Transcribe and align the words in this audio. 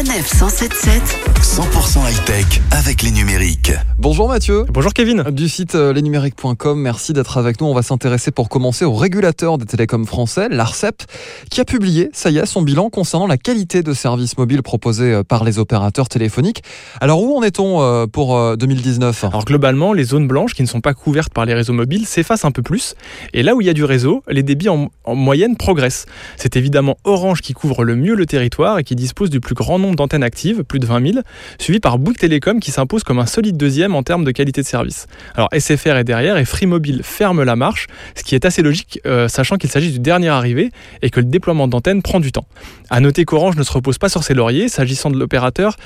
Sanef 0.00 0.28
177. 0.28 1.02
100% 1.42 2.10
high-tech 2.10 2.46
avec 2.70 3.02
les 3.02 3.10
numériques. 3.10 3.72
Bonjour 3.98 4.28
Mathieu. 4.28 4.64
Bonjour 4.70 4.94
Kevin. 4.94 5.24
Du 5.30 5.46
site 5.46 5.74
euh, 5.74 5.92
lesnumériques.com, 5.92 6.80
merci 6.80 7.12
d'être 7.12 7.36
avec 7.36 7.60
nous. 7.60 7.66
On 7.66 7.74
va 7.74 7.82
s'intéresser 7.82 8.30
pour 8.30 8.48
commencer 8.48 8.86
au 8.86 8.94
régulateur 8.94 9.58
des 9.58 9.66
télécoms 9.66 10.06
français, 10.06 10.48
l'ARCEP, 10.48 11.02
qui 11.50 11.60
a 11.60 11.66
publié, 11.66 12.08
ça 12.14 12.30
y 12.30 12.38
est, 12.38 12.46
son 12.46 12.62
bilan 12.62 12.88
concernant 12.88 13.26
la 13.26 13.36
qualité 13.36 13.82
de 13.82 13.92
services 13.92 14.38
mobiles 14.38 14.62
proposés 14.62 15.12
euh, 15.12 15.22
par 15.22 15.44
les 15.44 15.58
opérateurs 15.58 16.08
téléphoniques. 16.08 16.62
Alors 17.02 17.22
où 17.22 17.36
en 17.36 17.42
est-on 17.42 17.82
euh, 17.82 18.06
pour 18.06 18.56
2019 18.56 19.24
Alors 19.24 19.44
globalement, 19.44 19.92
les 19.92 20.04
zones 20.04 20.26
blanches 20.26 20.54
qui 20.54 20.62
ne 20.62 20.68
sont 20.68 20.80
pas 20.80 20.94
couvertes 20.94 21.34
par 21.34 21.44
les 21.44 21.52
réseaux 21.52 21.74
mobiles 21.74 22.06
s'effacent 22.06 22.46
un 22.46 22.52
peu 22.52 22.62
plus. 22.62 22.94
Et 23.34 23.42
là 23.42 23.54
où 23.54 23.60
il 23.60 23.66
y 23.66 23.70
a 23.70 23.74
du 23.74 23.84
réseau, 23.84 24.22
les 24.28 24.42
débits 24.42 24.70
en, 24.70 24.90
en 25.04 25.14
moyenne 25.14 25.56
progressent. 25.56 26.06
C'est 26.38 26.56
évidemment 26.56 26.96
Orange 27.04 27.42
qui 27.42 27.52
couvre 27.52 27.84
le 27.84 27.96
mieux 27.96 28.14
le 28.14 28.24
territoire 28.24 28.78
et 28.78 28.84
qui 28.84 28.96
dispose 28.96 29.28
du 29.28 29.40
plus 29.40 29.54
grand 29.54 29.78
nombre 29.78 29.89
d'antennes 29.96 30.22
actives, 30.22 30.64
plus 30.64 30.78
de 30.78 30.86
20 30.86 31.12
000, 31.12 31.24
suivi 31.58 31.80
par 31.80 31.98
Bouygues 31.98 32.18
Télécom 32.18 32.60
qui 32.60 32.70
s'impose 32.70 33.02
comme 33.02 33.18
un 33.18 33.26
solide 33.26 33.56
deuxième 33.56 33.94
en 33.94 34.02
termes 34.02 34.24
de 34.24 34.30
qualité 34.30 34.62
de 34.62 34.66
service. 34.66 35.06
Alors 35.34 35.48
SFR 35.56 35.96
est 35.96 36.04
derrière 36.04 36.36
et 36.36 36.44
Free 36.44 36.66
Mobile 36.66 37.00
ferme 37.02 37.42
la 37.42 37.56
marche, 37.56 37.86
ce 38.14 38.22
qui 38.22 38.34
est 38.34 38.44
assez 38.44 38.62
logique 38.62 39.00
euh, 39.06 39.28
sachant 39.28 39.56
qu'il 39.56 39.70
s'agit 39.70 39.90
du 39.90 39.98
dernier 39.98 40.28
arrivé 40.28 40.70
et 41.02 41.10
que 41.10 41.20
le 41.20 41.26
déploiement 41.26 41.68
d'antennes 41.68 42.02
prend 42.02 42.20
du 42.20 42.32
temps. 42.32 42.46
À 42.90 43.00
noter 43.00 43.24
qu'Orange 43.24 43.56
ne 43.56 43.62
se 43.62 43.72
repose 43.72 43.98
pas 43.98 44.08
sur 44.08 44.24
ses 44.24 44.34
lauriers 44.34 44.68
s'agissant 44.68 45.10
de 45.10 45.18
l'opérateur 45.18 45.76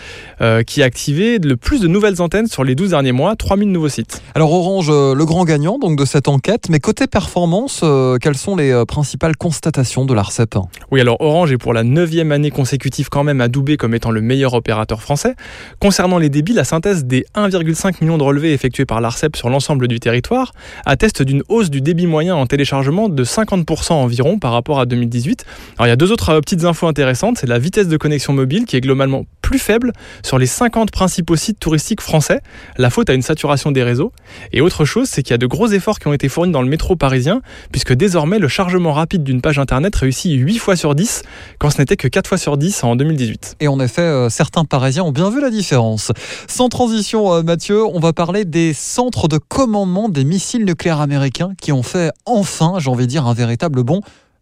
euh, 0.41 0.63
qui 0.63 0.83
a 0.83 0.87
activé 0.87 1.39
le 1.39 1.57
plus 1.57 1.81
de 1.81 1.89
nouvelles 1.89 2.21
antennes 2.21 2.47
sur 2.47 2.65
les 2.65 2.75
12 2.75 2.91
derniers 2.91 3.13
mois, 3.13 3.37
3000 3.37 3.71
nouveaux 3.71 3.89
sites. 3.89 4.23
Alors 4.35 4.53
Orange, 4.53 4.89
euh, 4.91 5.15
le 5.15 5.25
grand 5.25 5.45
gagnant 5.45 5.79
donc 5.79 5.99
de 5.99 6.05
cette 6.05 6.29
enquête, 6.29 6.69
mais 6.71 6.81
côté 6.81 7.07
performance, 7.07 7.81
euh, 7.83 8.19
quelles 8.19 8.37
sont 8.37 8.57
les 8.57 8.85
principales 8.87 9.37
constatations 9.37 10.05
de 10.05 10.15
l'ARCEP 10.15 10.57
Oui, 10.91 11.01
alors 11.01 11.21
Orange 11.21 11.53
est 11.53 11.59
pour 11.59 11.73
la 11.73 11.85
neuvième 11.85 12.33
année 12.33 12.51
consécutive 12.51 13.09
quand 13.09 13.25
même 13.25 13.41
adoubé 13.41 13.77
comme 13.77 13.94
étant 13.95 14.11
le 14.11 14.21
meilleur 14.21 14.55
opérateur 14.55 15.03
français. 15.03 15.35
Concernant 15.81 16.19
les 16.19 16.29
débits, 16.29 16.53
la 16.53 16.65
synthèse 16.65 17.05
des 17.05 17.27
1,5 17.35 17.97
million 18.01 18.19
de 18.19 18.23
relevés 18.23 18.53
effectués 18.53 18.85
par 18.85 19.01
l'ARCEP 19.01 19.37
sur 19.37 19.49
l'ensemble 19.49 19.89
du 19.89 20.01
territoire 20.01 20.53
atteste 20.87 21.23
d'une 21.23 21.43
hausse 21.49 21.71
du 21.71 21.81
débit 21.81 22.07
moyen 22.07 22.35
en 22.35 22.47
téléchargement 22.47 23.09
de 23.09 23.25
50% 23.25 23.93
environ 23.93 24.39
par 24.39 24.53
rapport 24.53 24.81
à 24.81 24.87
2018. 24.87 25.45
Alors 25.77 25.87
il 25.87 25.91
y 25.91 25.93
a 25.93 25.97
deux 25.97 26.13
autres 26.13 26.31
euh, 26.31 26.41
petites 26.41 26.65
infos 26.65 26.87
intéressantes, 26.87 27.39
c'est 27.39 27.47
la 27.47 27.59
vitesse 27.59 27.89
de 27.89 27.97
connexion 27.97 28.33
mobile 28.33 28.65
qui 28.65 28.77
est 28.77 28.81
globalement 28.81 29.25
plus 29.45 29.59
faible 29.59 29.93
sur 30.23 30.39
les 30.39 30.47
50 30.47 30.91
principaux 30.91 31.37
sites 31.37 31.61
touristiques 31.61 32.01
français, 32.01 32.41
la 32.79 32.89
faute 32.89 33.11
à 33.11 33.13
une 33.13 33.21
saturation 33.21 33.73
des 33.73 33.83
réseaux. 33.83 34.11
Et 34.55 34.63
autre 34.63 34.87
chose, 34.87 35.07
c'est 35.07 35.23
qu'il 35.23 35.33
y 35.33 35.35
a 35.35 35.39
de 35.39 35.47
gros 35.47 35.69
efforts 35.69 35.99
qui 35.99 36.09
ont 36.09 36.15
été 36.15 36.31
fournis 36.31 36.51
dans 36.51 36.63
le 36.63 36.69
métro 36.69 36.97
parisien, 36.97 37.43
puisque 37.71 37.93
désormais 37.93 38.39
le 38.39 38.49
chargement 38.49 38.95
rapide 38.95 39.23
d'une 39.23 39.43
page 39.43 39.59
internet 39.59 39.95
réussit 39.97 40.33
8 40.33 40.59
fois 40.59 40.77
sur 40.77 40.95
10, 40.95 41.25
quand 41.59 41.69
ce 41.69 41.79
n'était 41.79 41.97
que 41.97 42.09
4 42.09 42.27
fois 42.27 42.39
sur 42.39 42.57
10 42.57 42.85
en 42.85 42.97
2018. 42.97 43.57
Et 43.61 43.69
en 43.69 43.79
effet, 43.81 44.01
euh, 44.01 44.31
certains 44.31 44.65
Parisiens 44.65 45.03
ont 45.03 45.13
bien 45.13 45.29
vu 45.29 45.43
la 45.43 45.51
différence. 45.51 46.11
Sans 46.49 46.71
transition, 46.71 47.35
euh, 47.35 47.43
Mathieu, 47.43 47.85
on 47.85 48.01
va 48.01 48.15
parler 48.15 48.47
des 48.47 48.73
centres 48.73 49.29
de 49.29 49.37
commandement 49.37 50.09
des 50.09 50.25
missiles 50.25 50.65
nucléaires 50.65 51.03
américains 51.03 51.53
qui 51.61 51.71
ont 51.71 51.83
fait 51.83 52.13
enfin, 52.25 52.77
j'ai 52.79 52.89
envie 52.89 53.05
de 53.05 53.11
dire, 53.11 53.27
un 53.27 53.35
véritable 53.35 53.83
bond 53.83 54.01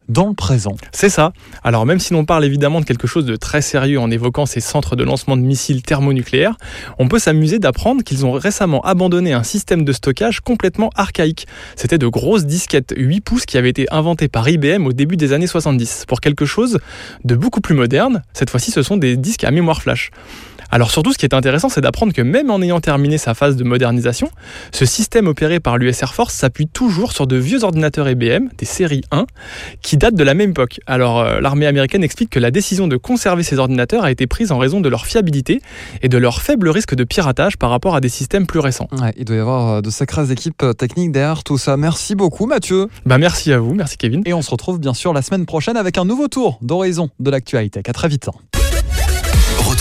dans 0.08 0.28
le 0.28 0.34
présent. 0.34 0.76
C'est 0.92 1.08
ça. 1.08 1.32
Alors 1.62 1.86
même 1.86 1.98
si 1.98 2.12
l'on 2.12 2.24
parle 2.24 2.44
évidemment 2.44 2.80
de 2.80 2.84
quelque 2.84 3.06
chose 3.06 3.24
de 3.24 3.36
très 3.36 3.62
sérieux 3.62 4.00
en 4.00 4.10
évoquant 4.10 4.46
ces 4.46 4.60
centres 4.60 4.96
de 4.96 5.04
lancement 5.04 5.36
de 5.36 5.42
missiles 5.42 5.82
thermonucléaires, 5.82 6.56
on 6.98 7.08
peut 7.08 7.18
s'amuser 7.18 7.58
d'apprendre 7.58 8.02
qu'ils 8.02 8.26
ont 8.26 8.32
récemment 8.32 8.80
abandonné 8.82 9.32
un 9.32 9.42
système 9.42 9.84
de 9.84 9.92
stockage 9.92 10.40
complètement 10.40 10.90
archaïque. 10.94 11.46
C'était 11.76 11.98
de 11.98 12.06
grosses 12.06 12.44
disquettes 12.44 12.94
8 12.96 13.20
pouces 13.20 13.46
qui 13.46 13.58
avaient 13.58 13.70
été 13.70 13.86
inventées 13.90 14.28
par 14.28 14.48
IBM 14.48 14.86
au 14.86 14.92
début 14.92 15.16
des 15.16 15.32
années 15.32 15.46
70 15.46 16.04
pour 16.06 16.20
quelque 16.20 16.44
chose 16.44 16.78
de 17.24 17.34
beaucoup 17.34 17.60
plus 17.60 17.74
moderne. 17.74 18.22
Cette 18.32 18.50
fois-ci, 18.50 18.70
ce 18.70 18.82
sont 18.82 18.96
des 18.96 19.16
disques 19.16 19.44
à 19.44 19.50
mémoire 19.50 19.82
flash. 19.82 20.10
Alors 20.72 20.90
surtout, 20.90 21.12
ce 21.12 21.18
qui 21.18 21.26
est 21.26 21.34
intéressant, 21.34 21.68
c'est 21.68 21.82
d'apprendre 21.82 22.14
que 22.14 22.22
même 22.22 22.50
en 22.50 22.62
ayant 22.62 22.80
terminé 22.80 23.18
sa 23.18 23.34
phase 23.34 23.56
de 23.56 23.62
modernisation, 23.62 24.30
ce 24.72 24.86
système 24.86 25.26
opéré 25.26 25.60
par 25.60 25.76
l'US 25.76 26.02
Air 26.02 26.14
Force 26.14 26.32
s'appuie 26.32 26.66
toujours 26.66 27.12
sur 27.12 27.26
de 27.26 27.36
vieux 27.36 27.62
ordinateurs 27.62 28.08
IBM, 28.08 28.48
des 28.56 28.64
séries 28.64 29.02
1, 29.10 29.26
qui 29.82 29.98
datent 29.98 30.14
de 30.14 30.24
la 30.24 30.32
même 30.32 30.50
époque. 30.50 30.80
Alors 30.86 31.20
euh, 31.20 31.40
l'armée 31.42 31.66
américaine 31.66 32.02
explique 32.02 32.30
que 32.30 32.38
la 32.38 32.50
décision 32.50 32.88
de 32.88 32.96
conserver 32.96 33.42
ces 33.42 33.58
ordinateurs 33.58 34.04
a 34.04 34.10
été 34.10 34.26
prise 34.26 34.50
en 34.50 34.56
raison 34.56 34.80
de 34.80 34.88
leur 34.88 35.04
fiabilité 35.04 35.60
et 36.00 36.08
de 36.08 36.16
leur 36.16 36.40
faible 36.40 36.70
risque 36.70 36.94
de 36.94 37.04
piratage 37.04 37.58
par 37.58 37.68
rapport 37.68 37.94
à 37.94 38.00
des 38.00 38.08
systèmes 38.08 38.46
plus 38.46 38.60
récents. 38.60 38.88
Ouais, 38.92 39.12
il 39.18 39.26
doit 39.26 39.36
y 39.36 39.40
avoir 39.40 39.68
euh, 39.68 39.80
de 39.82 39.90
sacrées 39.90 40.32
équipes 40.32 40.62
euh, 40.62 40.72
techniques 40.72 41.12
derrière 41.12 41.44
tout 41.44 41.58
ça. 41.58 41.76
Merci 41.76 42.14
beaucoup 42.14 42.46
Mathieu. 42.46 42.88
Bah 43.04 43.18
merci 43.18 43.52
à 43.52 43.58
vous, 43.58 43.74
merci 43.74 43.98
Kevin. 43.98 44.22
Et 44.24 44.32
on 44.32 44.40
se 44.40 44.50
retrouve 44.50 44.80
bien 44.80 44.94
sûr 44.94 45.12
la 45.12 45.20
semaine 45.20 45.44
prochaine 45.44 45.76
avec 45.76 45.98
un 45.98 46.06
nouveau 46.06 46.28
tour 46.28 46.58
d'horizon 46.62 47.10
de 47.20 47.30
l'actu 47.30 47.58
high-tech. 47.58 47.82
À 47.86 47.92
très 47.92 48.08
vite. 48.08 48.30